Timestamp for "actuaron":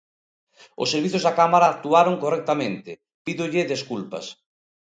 1.73-2.15